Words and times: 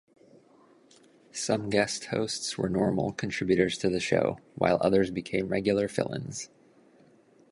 Some 1.31 1.69
guest 1.69 2.05
hosts 2.05 2.57
were 2.57 2.69
normal 2.69 3.13
contributors 3.13 3.77
to 3.77 3.89
the 3.89 3.99
show, 3.99 4.39
while 4.55 4.79
others 4.81 5.11
became 5.11 5.49
regular 5.49 5.87
fill-ins. 5.87 6.49